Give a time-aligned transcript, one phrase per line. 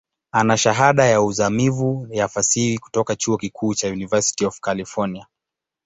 [0.31, 5.27] Ana Shahada ya uzamivu ya Fasihi kutoka chuo kikuu cha University of California.